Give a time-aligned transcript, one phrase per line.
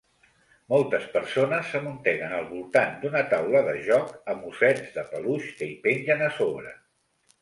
[0.73, 5.77] Moltes persones s'amunteguen al voltant d'una taula de joc amb ossets de peluix que hi
[5.89, 6.73] pengen a sobre.